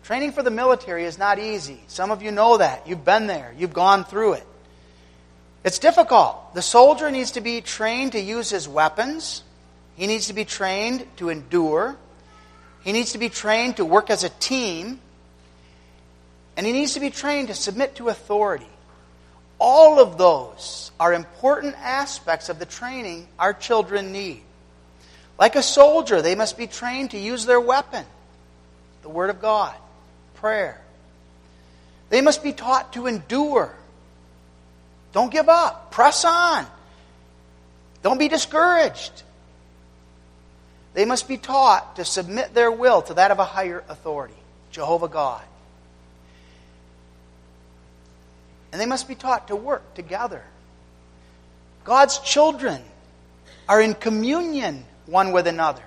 [0.04, 1.80] Training for the military is not easy.
[1.88, 2.88] Some of you know that.
[2.88, 4.46] You've been there, you've gone through it.
[5.64, 6.54] It's difficult.
[6.54, 9.42] The soldier needs to be trained to use his weapons,
[9.96, 11.98] he needs to be trained to endure,
[12.84, 15.00] he needs to be trained to work as a team,
[16.58, 18.68] and he needs to be trained to submit to authority.
[19.60, 24.42] All of those are important aspects of the training our children need.
[25.38, 28.06] Like a soldier, they must be trained to use their weapon,
[29.02, 29.76] the Word of God
[30.46, 30.80] prayer.
[32.10, 33.74] They must be taught to endure.
[35.12, 35.90] Don't give up.
[35.90, 36.68] Press on.
[38.04, 39.24] Don't be discouraged.
[40.94, 44.38] They must be taught to submit their will to that of a higher authority,
[44.70, 45.42] Jehovah God.
[48.76, 50.44] And they must be taught to work together.
[51.86, 52.82] God's children
[53.70, 55.82] are in communion one with another.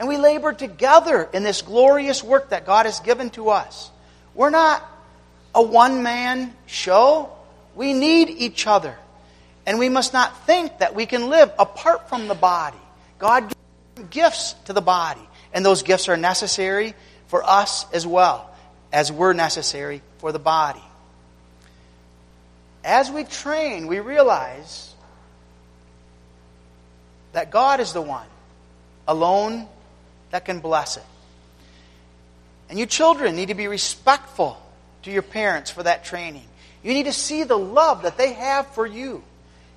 [0.00, 3.88] And we labor together in this glorious work that God has given to us.
[4.34, 4.84] We're not
[5.54, 7.30] a one man show.
[7.76, 8.98] We need each other.
[9.64, 12.80] And we must not think that we can live apart from the body.
[13.20, 13.54] God
[13.94, 16.94] gives gifts to the body, and those gifts are necessary
[17.28, 18.50] for us as well
[18.92, 20.82] as we're necessary for the body.
[22.84, 24.94] As we train, we realize
[27.32, 28.26] that God is the one
[29.08, 29.66] alone
[30.30, 31.02] that can bless it.
[32.68, 34.60] And you children need to be respectful
[35.02, 36.46] to your parents for that training.
[36.82, 39.22] You need to see the love that they have for you.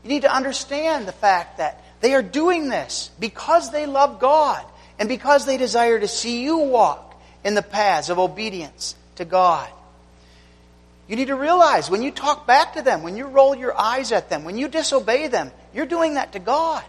[0.03, 4.63] You need to understand the fact that they are doing this because they love God
[4.99, 9.69] and because they desire to see you walk in the paths of obedience to God.
[11.07, 14.11] You need to realize when you talk back to them, when you roll your eyes
[14.11, 16.83] at them, when you disobey them, you're doing that to God.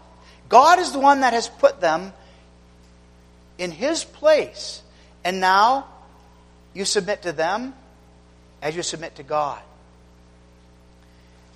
[0.49, 2.11] God is the one that has put them
[3.57, 4.81] in His place
[5.23, 5.85] and now
[6.73, 7.73] you submit to them
[8.61, 9.61] as you submit to God.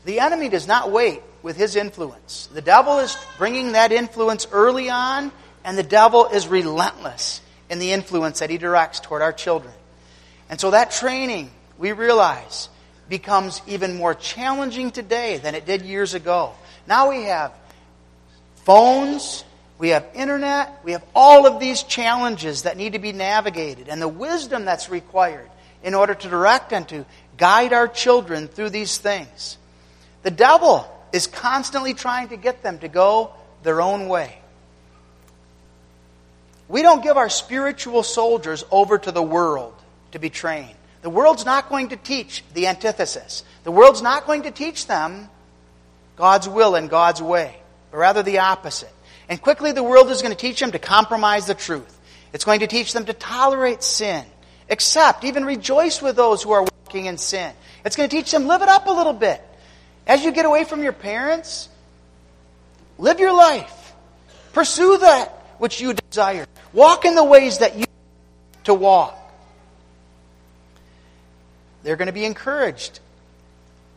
[0.06, 2.48] The enemy does not wait with his influence.
[2.54, 5.32] The devil is bringing that influence early on,
[5.64, 9.74] and the devil is relentless in the influence that he directs toward our children.
[10.50, 11.52] And so that training,
[11.84, 12.70] we realize,
[13.10, 16.54] becomes even more challenging today than it did years ago.
[16.88, 17.52] Now we have
[18.64, 19.44] phones,
[19.78, 20.80] we have internet.
[20.86, 24.90] We have all of these challenges that need to be navigated and the wisdom that's
[24.90, 25.50] required
[25.84, 27.06] in order to direct and to
[27.36, 29.58] guide our children through these things.
[30.22, 34.38] The devil is constantly trying to get them to go their own way.
[36.70, 39.74] We don't give our spiritual soldiers over to the world
[40.14, 40.78] to be trained.
[41.04, 43.44] The world's not going to teach the antithesis.
[43.66, 45.30] The world's not going to teach them
[46.16, 47.58] God's will and God's way,
[47.92, 48.92] but rather the opposite.
[49.28, 52.00] And quickly the world is going to teach them to compromise the truth.
[52.32, 54.24] It's going to teach them to tolerate sin,
[54.70, 57.52] accept, even rejoice with those who are walking in sin.
[57.84, 59.42] It's going to teach them live it up a little bit.
[60.08, 61.68] As you get away from your parents,
[62.98, 63.94] live your life.
[64.54, 66.46] Pursue that which you desire.
[66.72, 67.86] Walk in the ways that you
[68.64, 69.20] to walk.
[71.84, 73.00] They're going to be encouraged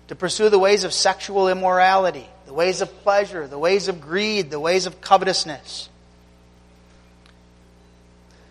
[0.08, 4.50] to pursue the ways of sexual immorality, the ways of pleasure, the ways of greed,
[4.50, 5.88] the ways of covetousness.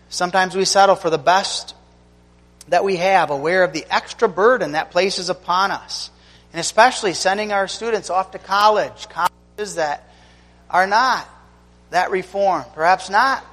[0.08, 1.74] Sometimes we settle for the best
[2.68, 6.10] that we have, aware of the extra burden that places upon us.
[6.52, 10.08] And especially sending our students off to college, colleges that
[10.70, 11.28] are not
[11.90, 13.44] that reform, perhaps not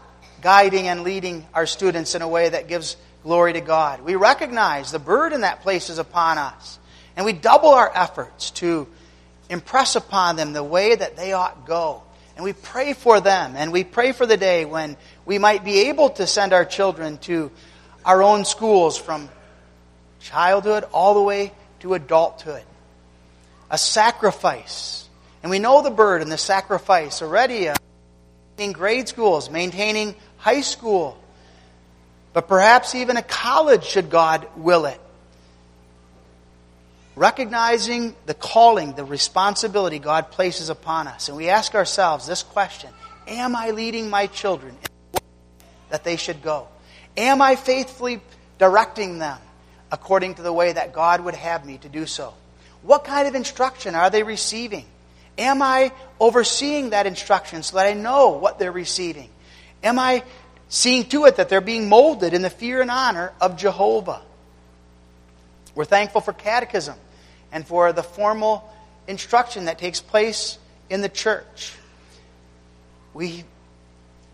[0.42, 4.02] guiding and leading our students in a way that gives glory to God.
[4.02, 6.78] We recognize the burden that places upon us,
[7.16, 8.88] and we double our efforts to
[9.50, 12.04] impress upon them the way that they ought go.
[12.36, 15.90] And we pray for them, and we pray for the day when we might be
[15.90, 17.52] able to send our children to
[18.04, 19.30] our own schools from
[20.20, 22.64] childhood all the way to adulthood.
[23.70, 25.08] A sacrifice.
[25.42, 27.76] And we know the burden, the sacrifice already uh,
[28.58, 31.18] in grade schools, maintaining high school,
[32.34, 35.00] but perhaps even a college should God will it.
[37.16, 41.28] Recognizing the calling, the responsibility God places upon us.
[41.28, 42.90] And we ask ourselves this question
[43.28, 44.76] Am I leading my children
[45.90, 46.68] that they should go?
[47.16, 48.20] Am I faithfully
[48.58, 49.38] directing them
[49.92, 52.34] according to the way that God would have me to do so?
[52.82, 54.86] What kind of instruction are they receiving?
[55.38, 59.30] Am I overseeing that instruction so that I know what they're receiving?
[59.84, 60.24] Am I
[60.74, 64.22] seeing to it that they're being molded in the fear and honor of Jehovah?
[65.76, 66.96] We're thankful for catechism
[67.52, 68.68] and for the formal
[69.08, 70.58] instruction that takes place
[70.90, 71.74] in the church.
[73.14, 73.44] We,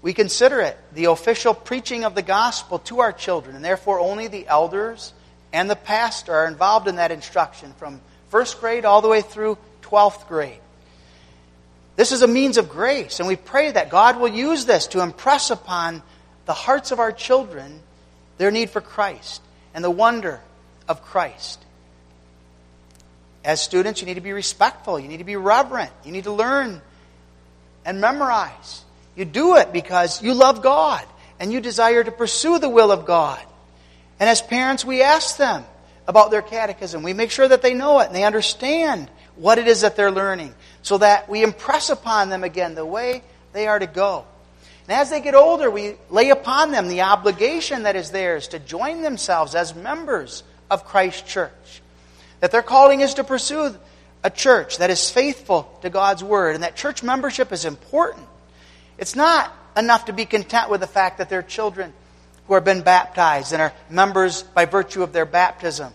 [0.01, 4.27] we consider it the official preaching of the gospel to our children, and therefore only
[4.27, 5.11] the elders
[5.51, 9.57] and the pastor are involved in that instruction from first grade all the way through
[9.81, 10.59] 12th grade.
[11.97, 15.01] This is a means of grace, and we pray that God will use this to
[15.01, 16.01] impress upon
[16.49, 17.79] the hearts of our children
[18.39, 19.39] their need for Christ
[19.75, 20.41] and the wonder
[20.87, 21.63] of Christ.
[23.45, 26.31] As students, you need to be respectful, you need to be reverent, you need to
[26.31, 26.81] learn
[27.85, 28.83] and memorize.
[29.15, 31.05] You do it because you love God
[31.39, 33.45] and you desire to pursue the will of God.
[34.19, 35.63] And as parents, we ask them
[36.07, 37.03] about their catechism.
[37.03, 40.09] We make sure that they know it and they understand what it is that they're
[40.09, 43.21] learning so that we impress upon them again the way
[43.53, 44.25] they are to go.
[44.89, 48.59] And as they get older, we lay upon them the obligation that is theirs to
[48.59, 51.83] join themselves as members of Christ's church.
[52.39, 53.75] That their calling is to pursue
[54.23, 58.25] a church that is faithful to God's word, and that church membership is important.
[58.97, 61.93] It's not enough to be content with the fact that they're children
[62.47, 65.93] who have been baptized and are members by virtue of their baptism.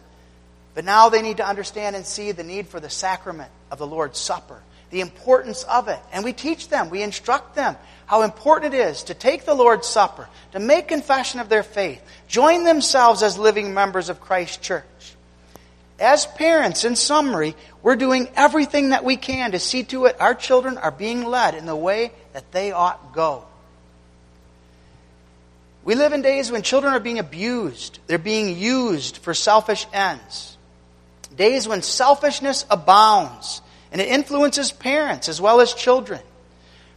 [0.75, 3.89] But now they need to understand and see the need for the sacrament of the
[3.89, 5.99] Lord's Supper, the importance of it.
[6.13, 7.77] And we teach them, we instruct them
[8.07, 12.03] how important it is to take the Lord's Supper, to make confession of their faith,
[12.29, 14.85] join themselves as living members of Christ's church.
[15.99, 20.35] As parents, in summary, we're doing everything that we can to see to it our
[20.35, 23.45] children are being led in the way that they ought go.
[25.85, 30.55] We live in days when children are being abused, they're being used for selfish ends
[31.37, 33.61] days when selfishness abounds
[33.93, 36.21] and it influences parents as well as children.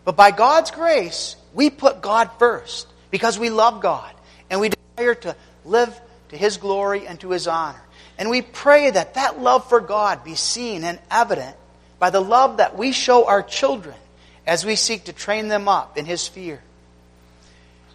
[0.07, 4.13] But by God's grace, we put God first because we love God
[4.49, 5.35] and we desire to
[5.65, 5.99] live
[6.29, 7.81] to His glory and to His honor.
[8.17, 11.57] And we pray that that love for God be seen and evident
[11.99, 13.97] by the love that we show our children
[14.45, 16.61] as we seek to train them up in His fear.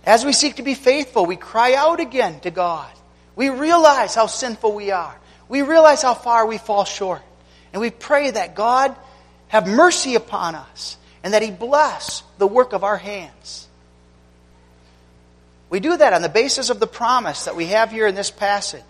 [0.04, 2.92] As we seek to be faithful, we cry out again to God.
[3.36, 5.16] We realize how sinful we are
[5.52, 7.20] we realize how far we fall short.
[7.74, 8.96] And we pray that God
[9.48, 13.68] have mercy upon us and that He bless the work of our hands.
[15.72, 18.30] We do that on the basis of the promise that we have here in this
[18.30, 18.82] passage.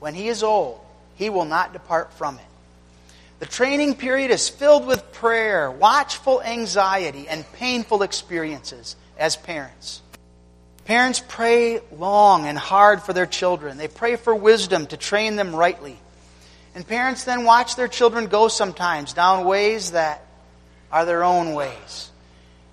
[0.00, 0.80] When he is old,
[1.14, 2.44] he will not depart from it.
[3.38, 10.02] The training period is filled with prayer, watchful anxiety, and painful experiences as parents.
[10.86, 13.78] Parents pray long and hard for their children.
[13.78, 15.98] They pray for wisdom to train them rightly.
[16.74, 20.26] And parents then watch their children go sometimes down ways that
[20.90, 22.10] are their own ways.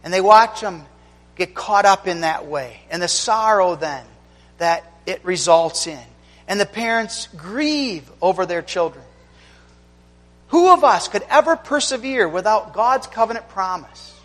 [0.03, 0.85] And they watch them
[1.35, 2.81] get caught up in that way.
[2.89, 4.05] And the sorrow then
[4.57, 5.99] that it results in.
[6.47, 9.03] And the parents grieve over their children.
[10.49, 14.19] Who of us could ever persevere without God's covenant promise?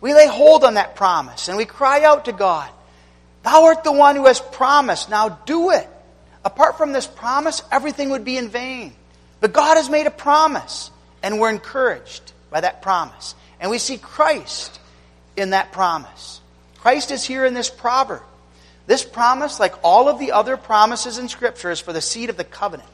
[0.00, 2.70] We lay hold on that promise and we cry out to God,
[3.42, 5.88] Thou art the one who has promised, now do it.
[6.44, 8.92] Apart from this promise, everything would be in vain.
[9.40, 10.90] But God has made a promise,
[11.22, 13.34] and we're encouraged by that promise.
[13.60, 14.80] And we see Christ
[15.36, 16.40] in that promise.
[16.78, 18.22] Christ is here in this proverb.
[18.86, 22.36] This promise, like all of the other promises in Scripture, is for the seed of
[22.36, 22.88] the covenant.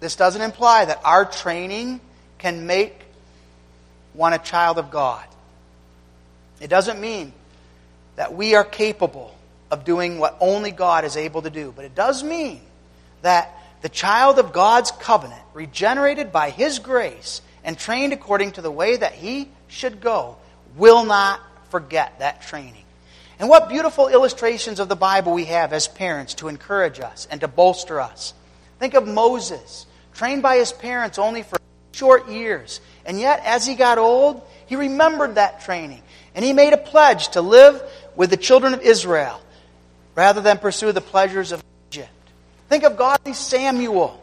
[0.00, 2.00] This doesn't imply that our training
[2.38, 3.02] can make
[4.12, 5.24] one a child of God.
[6.60, 7.32] It doesn't mean
[8.16, 9.34] that we are capable
[9.70, 11.72] of doing what only God is able to do.
[11.74, 12.60] But it does mean
[13.22, 18.70] that the child of God's covenant, regenerated by His grace and trained according to the
[18.70, 20.36] way that he should go,
[20.76, 21.40] will not
[21.70, 22.84] forget that training.
[23.38, 27.40] And what beautiful illustrations of the Bible we have as parents to encourage us and
[27.42, 28.34] to bolster us.
[28.78, 31.58] Think of Moses, trained by his parents only for
[31.92, 32.80] short years.
[33.04, 36.02] And yet, as he got old, he remembered that training.
[36.34, 37.82] And he made a pledge to live
[38.16, 39.40] with the children of Israel
[40.18, 42.10] rather than pursue the pleasures of Egypt.
[42.68, 44.20] Think of godly Samuel,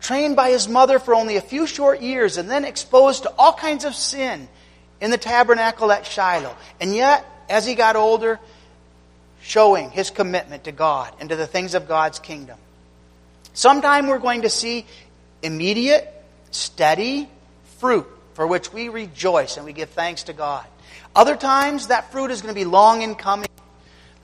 [0.00, 3.52] trained by his mother for only a few short years and then exposed to all
[3.52, 4.48] kinds of sin
[5.00, 6.56] in the tabernacle at Shiloh.
[6.80, 8.40] And yet, as he got older,
[9.40, 12.58] showing his commitment to God and to the things of God's kingdom.
[13.54, 14.84] Sometime we're going to see
[15.44, 16.12] immediate,
[16.50, 17.28] steady
[17.78, 20.66] fruit for which we rejoice and we give thanks to God.
[21.14, 23.46] Other times, that fruit is going to be long in coming.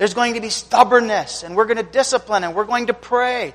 [0.03, 3.55] There's going to be stubbornness, and we're going to discipline, and we're going to pray,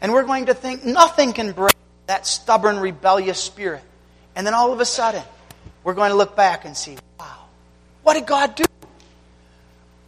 [0.00, 1.74] and we're going to think nothing can break
[2.06, 3.82] that stubborn, rebellious spirit.
[4.34, 5.22] And then all of a sudden,
[5.84, 7.44] we're going to look back and see, wow,
[8.04, 8.64] what did God do?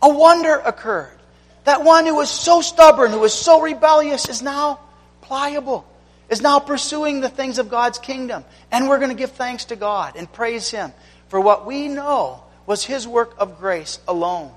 [0.01, 1.19] A wonder occurred.
[1.65, 4.81] That one who was so stubborn, who was so rebellious, is now
[5.21, 5.87] pliable,
[6.31, 8.47] is now pursuing the things of God's kingdom.
[8.73, 10.95] And we're going to give thanks to God and praise Him
[11.29, 14.51] for what we know was His work of grace alone.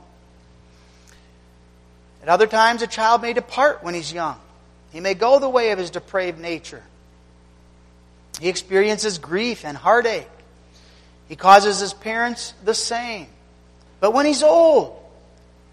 [2.21, 4.37] At other times, a child may depart when he's young.
[4.91, 6.83] He may go the way of his depraved nature.
[8.39, 10.29] He experiences grief and heartache.
[11.27, 13.27] He causes his parents the same.
[13.99, 15.01] But when he's old,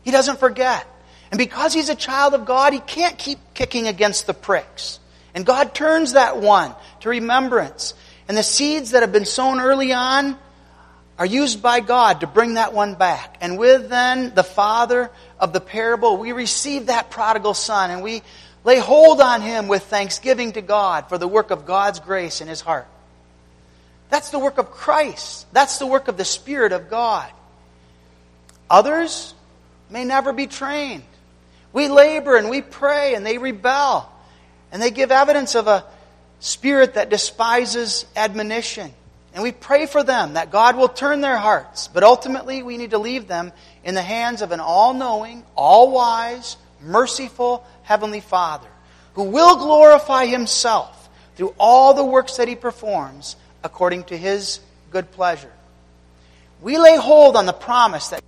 [0.02, 0.86] he doesn't forget.
[1.30, 4.98] And because he's a child of God, he can't keep kicking against the pricks.
[5.34, 7.94] And God turns that one to remembrance.
[8.28, 10.38] And the seeds that have been sown early on
[11.18, 13.36] are used by God to bring that one back.
[13.40, 18.22] And with then the father of the parable, we receive that prodigal son and we
[18.64, 22.48] lay hold on him with thanksgiving to God for the work of God's grace in
[22.48, 22.88] his heart.
[24.10, 25.46] That's the work of Christ.
[25.52, 27.30] That's the work of the Spirit of God.
[28.70, 29.34] Others
[29.90, 31.04] may never be trained.
[31.72, 34.10] We labor and we pray and they rebel.
[34.72, 35.84] And they give evidence of a
[36.40, 38.92] spirit that despises admonition.
[39.34, 41.88] And we pray for them that God will turn their hearts.
[41.88, 45.90] But ultimately, we need to leave them in the hands of an all knowing, all
[45.90, 48.68] wise, merciful Heavenly Father
[49.14, 54.60] who will glorify Himself through all the works that He performs according to His
[54.90, 55.52] good pleasure.
[56.60, 58.22] We lay hold on the promise that.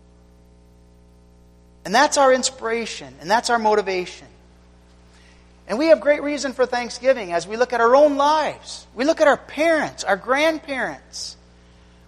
[1.85, 4.27] And that's our inspiration, and that's our motivation.
[5.69, 8.87] And we have great reason for thanksgiving as we look at our own lives.
[8.95, 11.37] We look at our parents, our grandparents.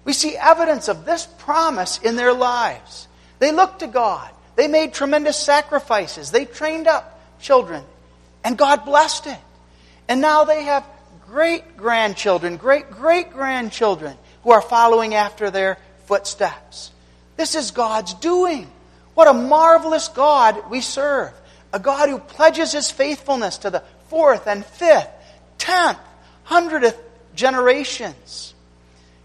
[0.05, 3.09] We see evidence of this promise in their lives.
[3.41, 4.31] They looked to God.
[4.57, 6.31] They made tremendous sacrifices.
[6.31, 7.85] They trained up children.
[8.45, 9.39] And God blessed it.
[10.09, 10.87] And now they have
[11.27, 16.91] great grandchildren, great great grandchildren who are following after their footsteps.
[17.37, 18.71] This is God's doing.
[19.15, 21.33] What a marvelous God we serve
[21.79, 25.09] God who pledges his faithfulness to the fourth and fifth,
[25.59, 25.99] tenth,
[26.45, 26.99] hundredth
[27.35, 28.55] generations.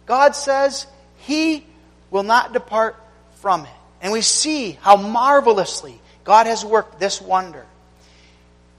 [0.05, 0.87] God says
[1.17, 1.65] he
[2.11, 2.95] will not depart
[3.35, 3.71] from it.
[4.01, 7.65] And we see how marvelously God has worked this wonder.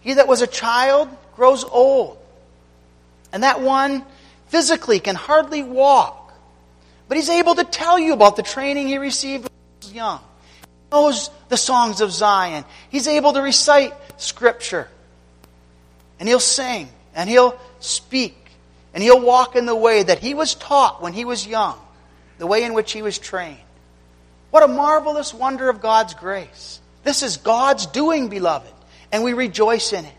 [0.00, 2.18] He that was a child grows old.
[3.32, 4.04] And that one
[4.48, 6.32] physically can hardly walk.
[7.08, 10.20] But he's able to tell you about the training he received when he was young
[10.92, 12.64] knows the songs of Zion.
[12.90, 14.88] He's able to recite Scripture.
[16.20, 18.36] And he'll sing, and he'll speak,
[18.92, 21.78] and he'll walk in the way that he was taught when he was young,
[22.38, 23.58] the way in which he was trained.
[24.50, 26.80] What a marvelous wonder of God's grace.
[27.02, 28.72] This is God's doing, beloved,
[29.10, 30.14] and we rejoice in it.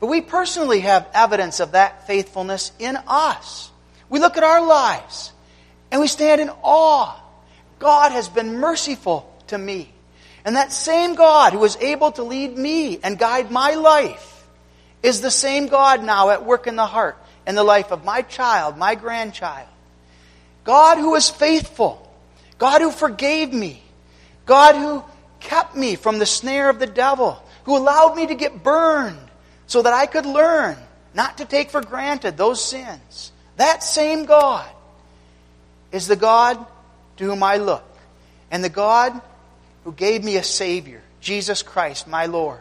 [0.00, 3.70] But we personally have evidence of that faithfulness in us.
[4.08, 5.32] We look at our lives
[5.90, 7.20] and we stand in awe.
[7.78, 9.92] God has been merciful to me.
[10.44, 14.46] And that same God who was able to lead me and guide my life
[15.02, 17.16] is the same God now at work in the heart
[17.46, 19.68] and the life of my child, my grandchild.
[20.64, 22.10] God who is faithful,
[22.58, 23.82] God who forgave me,
[24.46, 25.04] God who
[25.40, 29.18] kept me from the snare of the devil, who allowed me to get burned
[29.66, 30.76] so that I could learn
[31.14, 33.32] not to take for granted those sins.
[33.56, 34.68] That same God
[35.92, 36.64] is the God
[37.18, 37.84] to whom I look,
[38.50, 39.20] and the God
[39.84, 42.60] who gave me a Savior, Jesus Christ, my Lord.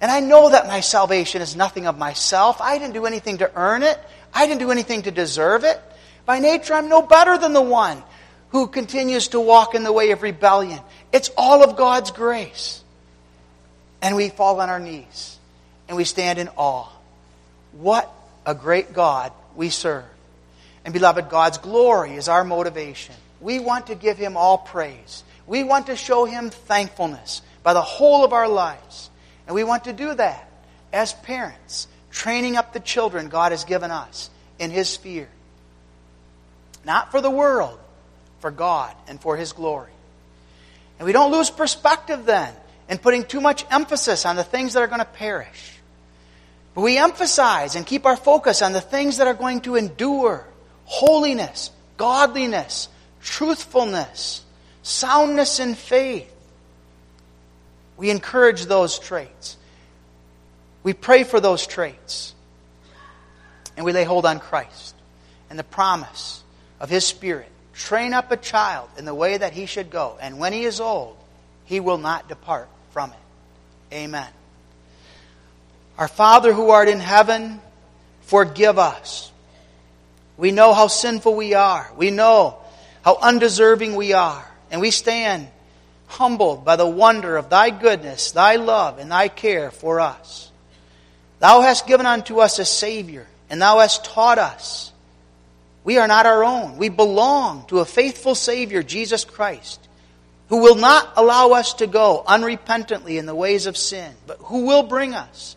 [0.00, 2.60] And I know that my salvation is nothing of myself.
[2.60, 3.98] I didn't do anything to earn it.
[4.34, 5.80] I didn't do anything to deserve it.
[6.26, 8.02] By nature, I'm no better than the one
[8.50, 10.80] who continues to walk in the way of rebellion.
[11.12, 12.82] It's all of God's grace.
[14.02, 15.38] And we fall on our knees
[15.88, 16.88] and we stand in awe.
[17.72, 18.10] What
[18.44, 20.04] a great God we serve.
[20.84, 23.14] And beloved, God's glory is our motivation.
[23.40, 25.24] We want to give Him all praise.
[25.46, 29.10] We want to show Him thankfulness by the whole of our lives.
[29.46, 30.48] And we want to do that
[30.92, 35.28] as parents, training up the children God has given us in His fear.
[36.84, 37.78] Not for the world,
[38.40, 39.92] for God and for His glory.
[40.98, 42.52] And we don't lose perspective then
[42.88, 45.72] in putting too much emphasis on the things that are going to perish.
[46.74, 50.46] But we emphasize and keep our focus on the things that are going to endure
[50.84, 52.88] holiness, godliness,
[53.22, 54.44] truthfulness,
[54.86, 56.32] soundness in faith.
[57.96, 59.56] We encourage those traits.
[60.82, 62.34] We pray for those traits.
[63.76, 64.94] And we lay hold on Christ
[65.50, 66.42] and the promise
[66.78, 67.50] of His Spirit.
[67.74, 70.80] Train up a child in the way that he should go, and when he is
[70.80, 71.16] old,
[71.66, 73.94] he will not depart from it.
[73.94, 74.28] Amen.
[75.98, 77.60] Our Father who art in heaven,
[78.22, 79.30] forgive us.
[80.38, 81.90] We know how sinful we are.
[81.98, 82.56] We know
[83.02, 84.50] how undeserving we are.
[84.70, 85.48] And we stand
[86.06, 90.50] humbled by the wonder of thy goodness, thy love, and thy care for us.
[91.38, 94.92] Thou hast given unto us a Savior, and thou hast taught us.
[95.84, 96.78] We are not our own.
[96.78, 99.80] We belong to a faithful Savior, Jesus Christ,
[100.48, 104.66] who will not allow us to go unrepentantly in the ways of sin, but who
[104.66, 105.56] will bring us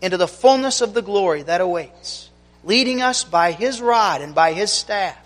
[0.00, 2.28] into the fullness of the glory that awaits,
[2.64, 5.16] leading us by His rod and by His staff,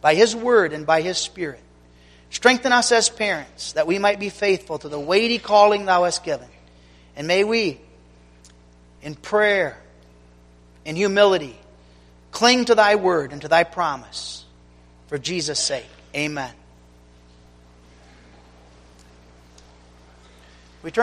[0.00, 1.60] by His word and by His Spirit.
[2.30, 6.24] Strengthen us as parents that we might be faithful to the weighty calling Thou hast
[6.24, 6.48] given.
[7.16, 7.80] And may we,
[9.02, 9.78] in prayer,
[10.84, 11.58] in humility,
[12.30, 14.44] cling to Thy word and to Thy promise.
[15.08, 16.52] For Jesus' sake, amen.